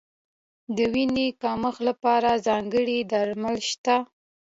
د 0.75 0.77
وینې 0.93 1.27
کمښت 1.41 1.79
لپاره 1.89 2.41
ځانګړي 2.47 2.99
درمل 3.11 3.57
شته. 3.69 3.95